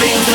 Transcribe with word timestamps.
sing 0.00 0.27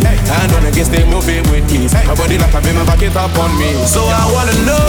Hey, 0.00 0.16
hand 0.24 0.52
on 0.56 0.64
against 0.64 0.92
it, 0.94 1.04
move 1.08 1.28
it 1.28 1.44
with 1.52 1.68
ease. 1.68 1.92
My 1.92 2.14
body 2.14 2.38
like 2.38 2.54
a 2.54 2.60
beam, 2.64 2.80
back 2.88 3.02
it 3.02 3.16
up 3.16 3.36
on 3.36 3.52
me. 3.60 3.76
So 3.84 4.00
I 4.08 4.24
wanna 4.32 4.56
know 4.64 4.80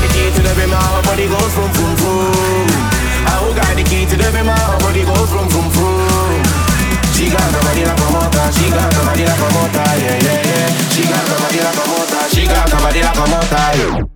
the 0.00 0.08
key 0.14 0.32
to 0.32 0.40
the 0.40 0.52
beam, 0.56 0.72
how 0.72 1.02
body 1.04 1.28
goes 1.28 1.52
from 1.52 1.68
from 1.76 1.92
from. 2.00 2.68
I 3.26 3.42
who 3.42 3.52
got 3.52 3.74
the 3.76 3.84
key 3.84 4.06
to 4.06 4.16
the 4.16 4.28
beam, 4.32 4.48
how 4.48 4.78
body 4.80 5.04
goes 5.04 5.28
from 5.28 5.48
from 5.52 5.68
from. 5.74 6.42
She 7.12 7.28
got 7.32 7.48
the 7.52 7.60
body 7.64 7.84
like 7.84 8.00
a 8.00 8.08
motor, 8.12 8.48
she 8.56 8.68
got 8.72 8.88
the 8.92 9.00
body 9.04 9.24
like 9.24 9.40
a 9.40 9.48
motor, 9.52 9.88
yeah 10.00 10.16
yeah 10.24 10.40
yeah. 10.48 10.68
She 10.92 11.02
got 11.04 11.24
the 11.24 11.36
body 11.40 11.60
like 11.64 11.80
a 11.80 11.84
motor, 11.88 12.22
she 12.28 12.42
got 12.44 12.68
the 12.68 12.76
body 12.76 13.00
like 13.00 13.16
a 13.16 13.24
motor. 13.28 13.66
Yeah. 13.76 14.15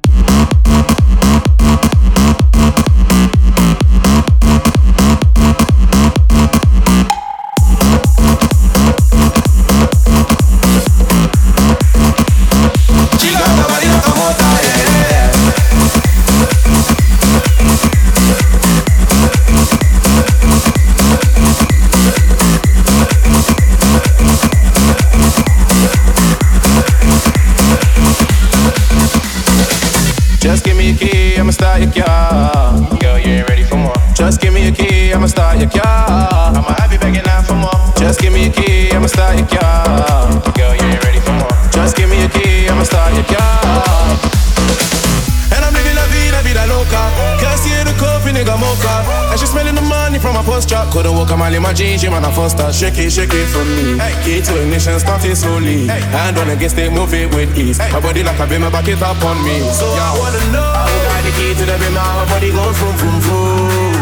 From 50.71 50.79
my 50.79 50.85
drop. 50.85 50.93
Couldn't 50.93 51.15
walk 51.15 51.31
a 51.31 51.37
mile 51.37 51.55
in 51.55 51.63
my 51.63 51.73
jeans, 51.73 52.01
she 52.01 52.09
man 52.09 52.25
a 52.25 52.31
foster. 52.33 52.73
Shake 52.73 52.99
it, 52.99 53.11
shake 53.11 53.33
it 53.33 53.47
for 53.49 53.65
me. 53.65 53.99
Hey, 53.99 54.15
key 54.25 54.41
to 54.43 54.63
ignition, 54.63 54.99
start 54.99 55.25
it 55.25 55.37
slowly. 55.37 55.87
Hey, 55.87 56.01
hand 56.01 56.39
on 56.39 56.51
against 56.51 56.79
it, 56.79 56.93
move 56.93 57.13
it 57.15 57.33
with 57.35 57.57
ease. 57.59 57.79
My 57.79 58.01
body 58.01 58.23
like 58.23 58.39
a 58.39 58.47
beam, 58.47 58.63
back 58.63 58.89
it 58.89 59.03
up 59.03 59.23
on 59.25 59.43
me. 59.45 59.61
So 59.73 59.87
I 59.87 60.15
wanna 60.19 60.53
know. 60.53 60.63
I 60.63 60.87
who 60.87 60.99
got 61.07 61.23
the 61.25 61.33
key 61.37 61.55
to 61.55 61.65
the 61.67 61.77
beam, 61.79 61.95
my 61.95 62.25
body 62.31 62.51
goes 62.51 62.77
from 62.79 62.95
from 62.97 63.21
from. 63.21 63.95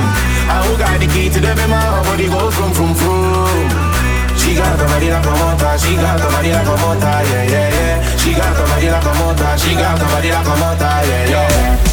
I 0.49 0.65
who 0.65 0.77
got 0.79 0.99
the 1.01 1.07
key 1.09 1.29
to 1.29 1.41
the 1.41 1.53
beam, 1.55 1.71
my 1.71 2.03
body 2.05 2.29
goes 2.29 2.55
from 2.55 2.73
from 2.73 2.95
from. 2.95 3.69
She 4.37 4.55
got 4.55 4.79
the 4.79 4.85
body 4.87 5.11
like 5.11 5.27
a 5.27 5.33
motor, 5.35 5.77
she 5.77 5.93
got 5.97 6.17
the 6.17 6.29
body 6.29 6.51
like 6.53 6.67
a 6.67 6.77
motor, 6.81 7.21
yeah, 7.29 7.45
yeah, 7.53 7.69
yeah. 7.69 8.17
She 8.17 8.33
got 8.33 8.57
the 8.57 8.65
body 8.65 8.89
like 8.89 9.05
a 9.05 9.13
motor, 9.21 9.53
she 9.59 9.75
got 9.75 9.99
the 9.99 10.07
body 10.09 10.31
like 10.33 10.47
a 10.47 10.55
motor, 10.57 10.97
yeah, 11.05 11.29
yeah. 11.29 11.85
She 11.85 11.88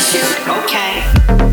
shoot. 0.00 0.48
Okay. 0.48 1.47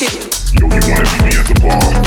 you. 0.00 0.06
Yo, 0.52 0.66
you 0.66 0.92
wanna 0.92 1.02
meet 1.02 1.22
me 1.24 1.38
at 1.38 1.46
the 1.46 1.60
bar? 1.60 1.97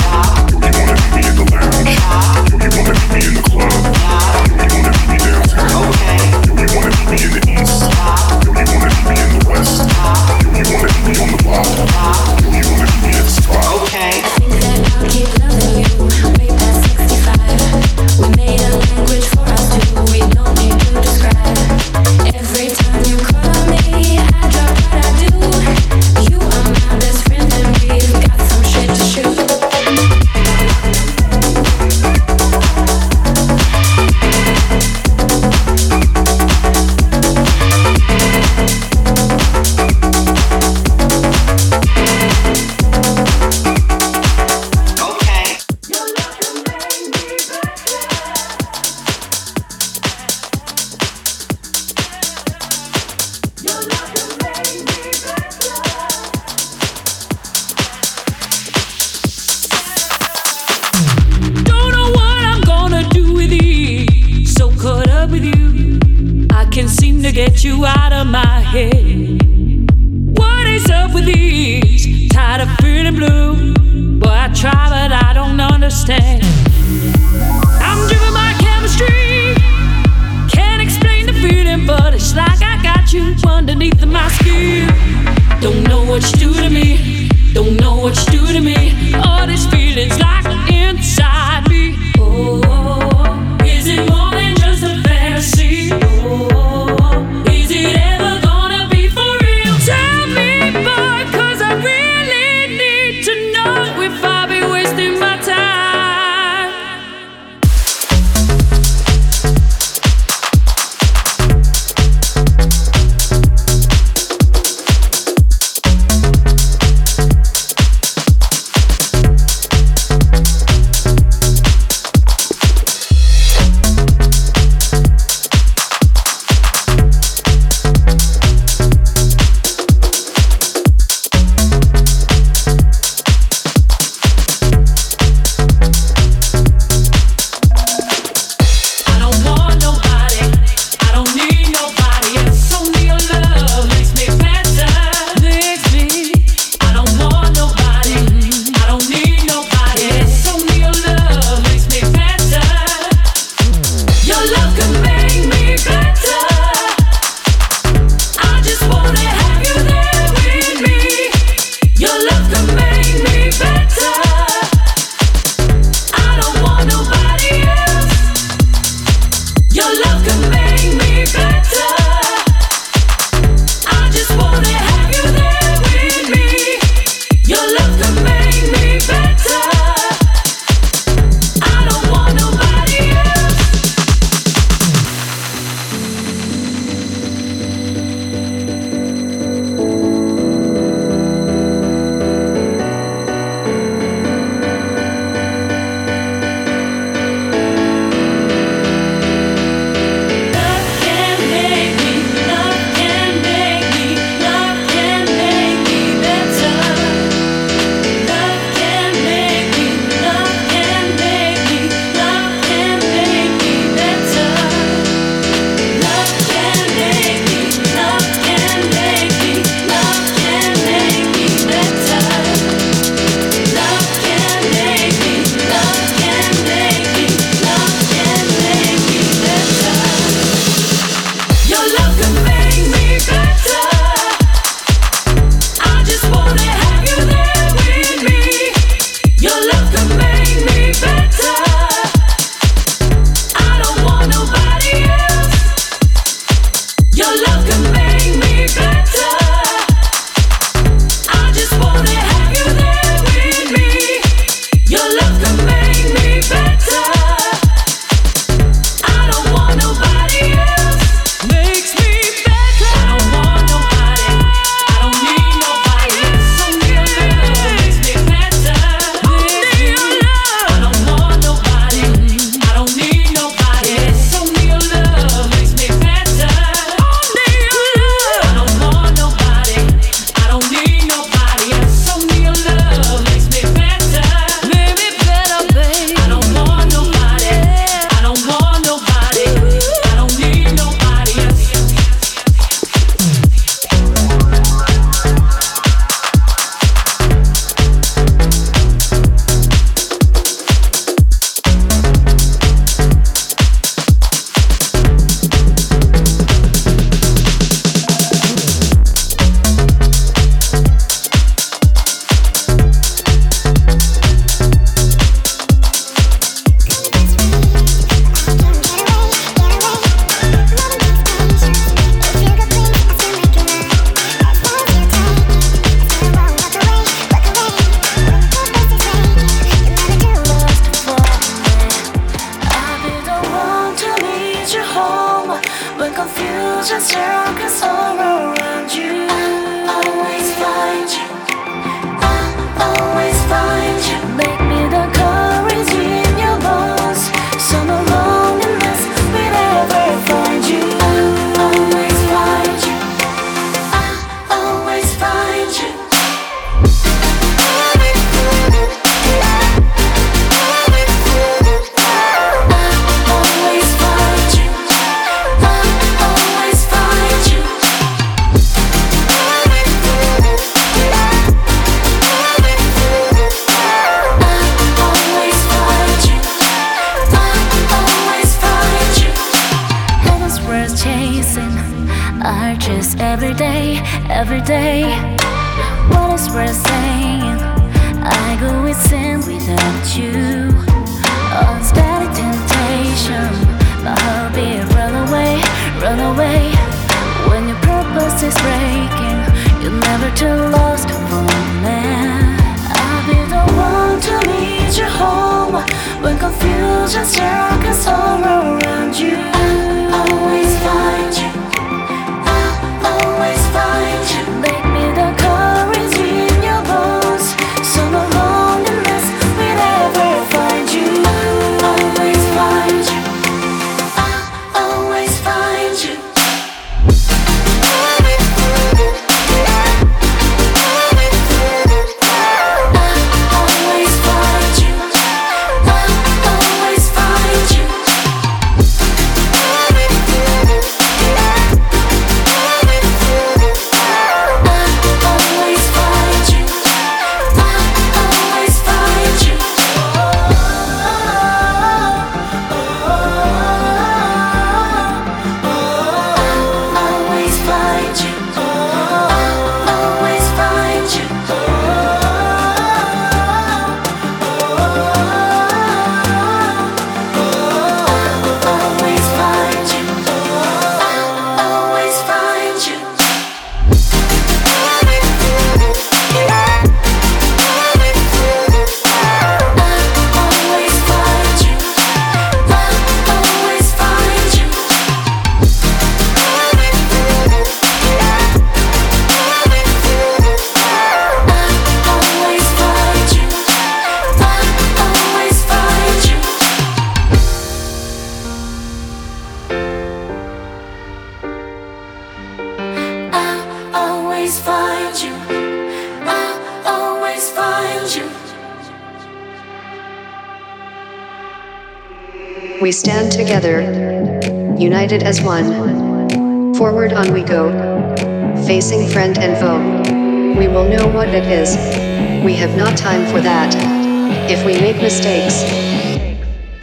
If 524.62 524.67
we 524.67 524.80
make 524.80 524.97
mistakes, 524.97 525.63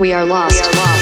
we 0.01 0.13
are 0.13 0.25
lost. 0.25 0.65
We 0.65 0.69
are 0.69 0.75
lost. 0.75 0.98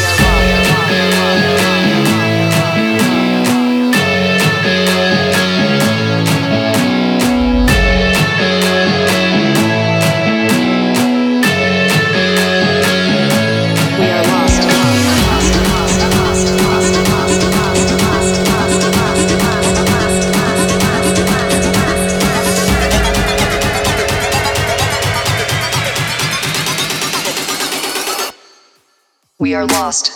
lost. 29.72 30.15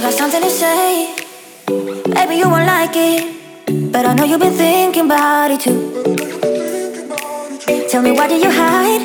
I 0.00 0.02
got 0.04 0.14
something 0.14 0.40
to 0.40 0.48
say. 0.48 1.14
Maybe 2.08 2.36
you 2.36 2.48
won't 2.48 2.64
like 2.64 2.92
it, 2.94 3.92
but 3.92 4.06
I 4.06 4.14
know 4.14 4.24
you've 4.24 4.40
been 4.40 4.54
thinking 4.54 5.04
about 5.04 5.50
it 5.50 5.60
too. 5.60 5.92
Tell 7.90 8.00
me, 8.00 8.10
why 8.10 8.26
do 8.26 8.36
you 8.36 8.50
hide 8.50 9.02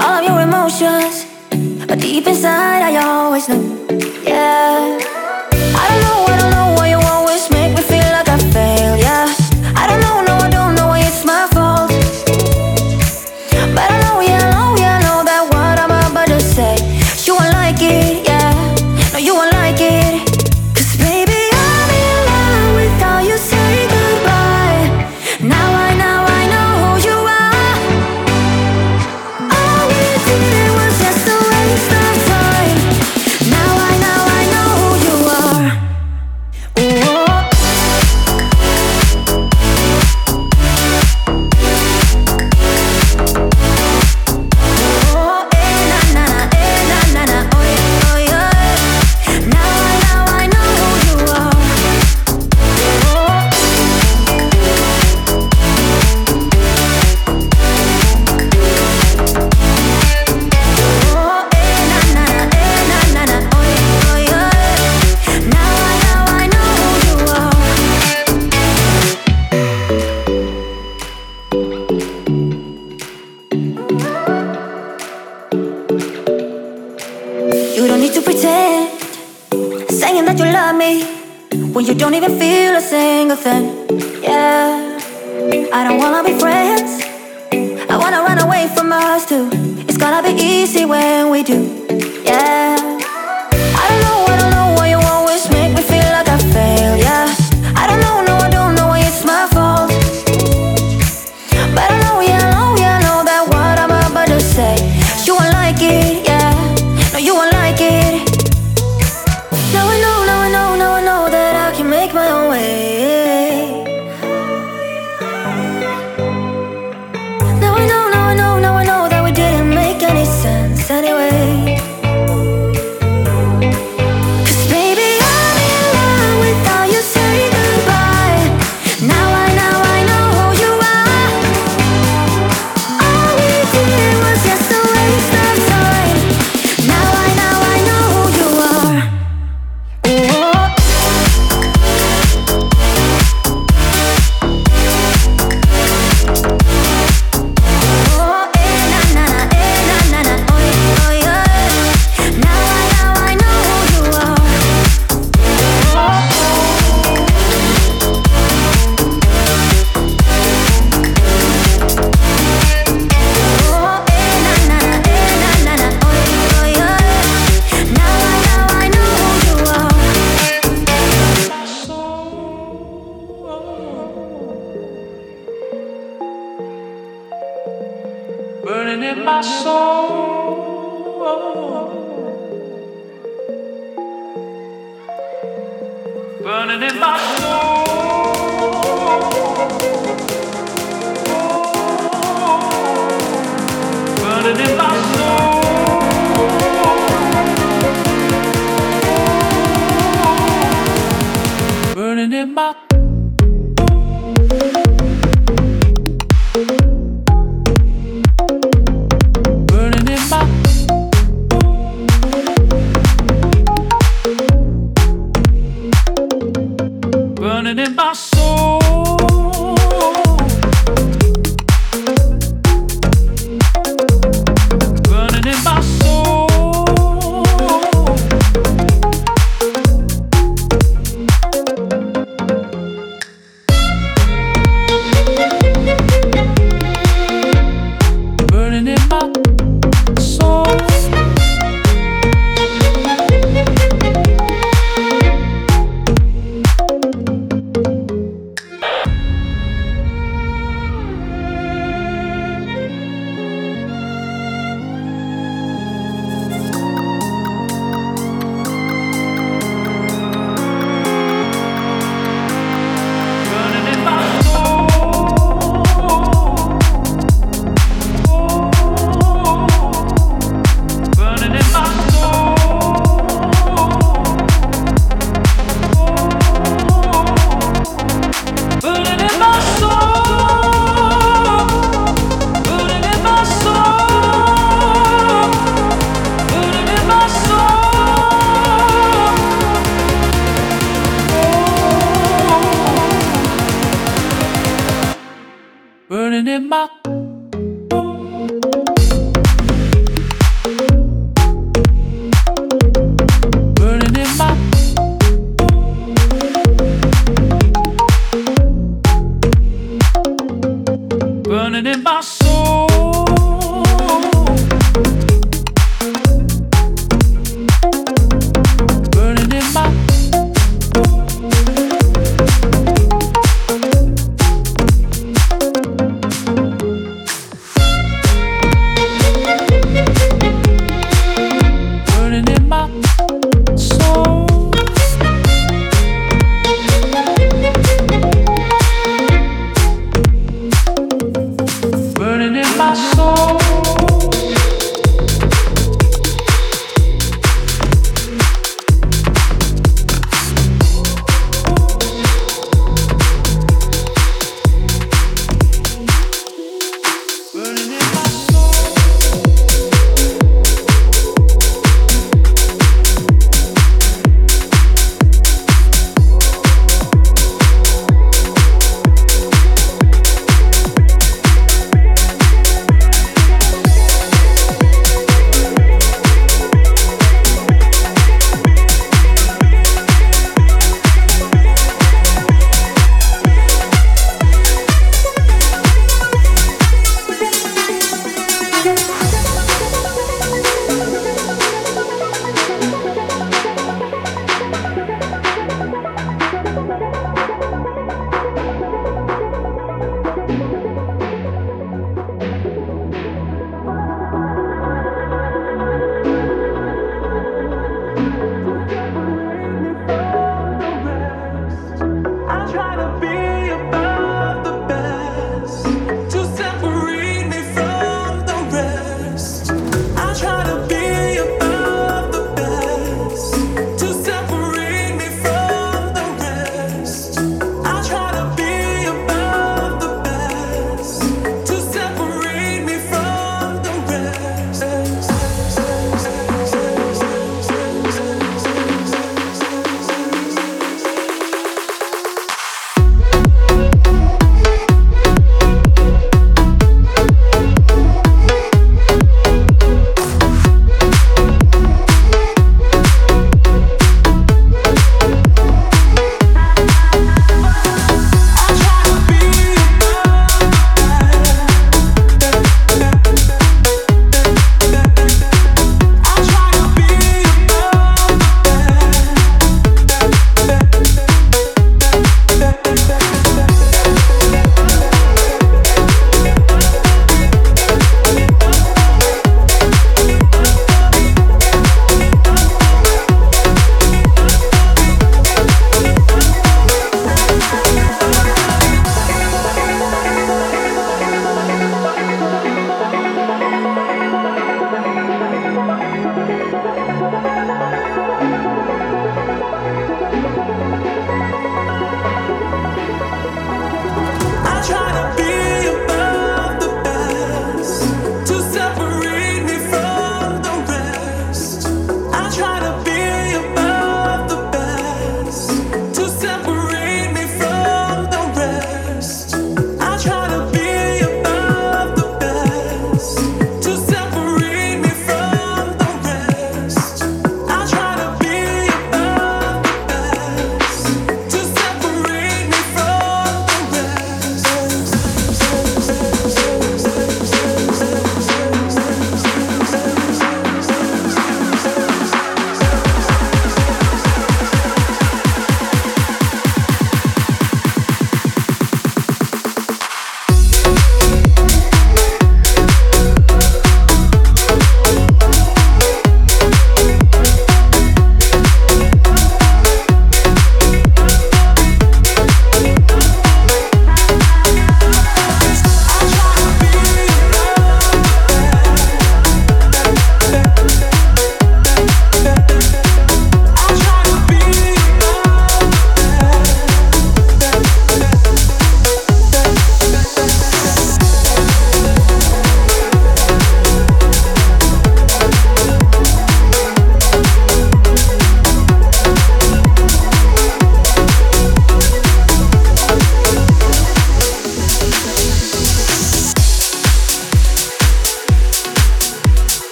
all 0.00 0.16
of 0.20 0.24
your 0.24 0.40
emotions? 0.40 1.26
But 1.86 2.00
deep 2.00 2.26
inside, 2.26 2.80
I 2.80 2.96
always 2.96 3.46
know. 3.46 3.60
Yeah. 4.24 5.13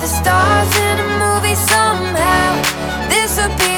the 0.00 0.06
stars 0.06 0.76
in 0.76 0.98
a 1.00 1.08
movie 1.18 1.56
somehow. 1.56 2.50
This 3.08 3.36
would 3.38 3.56
be 3.58 3.77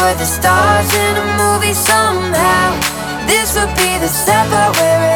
were 0.00 0.14
the 0.14 0.24
stars 0.24 0.90
in 0.94 1.16
a 1.16 1.26
movie 1.36 1.74
somehow. 1.74 2.70
This 3.26 3.54
would 3.56 3.74
be 3.76 3.98
the 3.98 4.08
step 4.08 4.48
where. 4.76 5.09